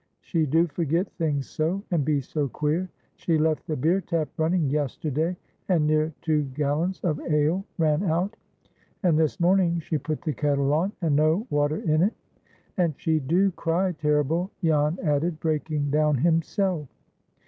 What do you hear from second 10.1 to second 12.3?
the kettle on, and no water in it.